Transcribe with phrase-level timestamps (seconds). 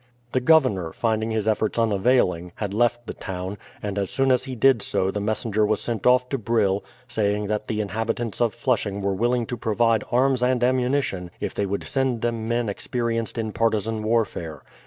[0.31, 4.55] The governor, finding his efforts unavailing, had left the town, and as soon as he
[4.55, 9.01] did so the messenger was sent off to Brill, saying that the inhabitants of Flushing
[9.01, 13.51] were willing to provide arms and ammunition if they would send them men experienced in
[13.51, 14.63] partisan warfare.